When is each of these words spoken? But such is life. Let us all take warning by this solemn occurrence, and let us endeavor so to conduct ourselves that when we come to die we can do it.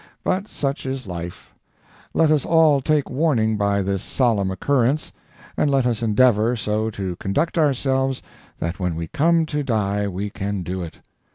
But 0.23 0.47
such 0.47 0.87
is 0.87 1.05
life. 1.05 1.53
Let 2.15 2.31
us 2.31 2.43
all 2.43 2.81
take 2.81 3.07
warning 3.07 3.55
by 3.55 3.83
this 3.83 4.01
solemn 4.01 4.49
occurrence, 4.49 5.11
and 5.55 5.69
let 5.69 5.85
us 5.85 6.01
endeavor 6.01 6.55
so 6.55 6.89
to 6.89 7.15
conduct 7.17 7.55
ourselves 7.55 8.23
that 8.57 8.79
when 8.79 8.95
we 8.95 9.05
come 9.05 9.45
to 9.45 9.61
die 9.63 10.07
we 10.07 10.31
can 10.31 10.63
do 10.63 10.81
it. 10.81 11.01